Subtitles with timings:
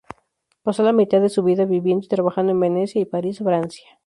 [0.63, 3.85] Pasó la mitad de su vida viviendo y trabajando en Venecia y París, Francia.